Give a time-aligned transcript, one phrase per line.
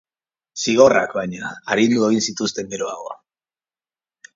[0.65, 3.19] Zigorrak, baina, arindu egin zituzten geroago.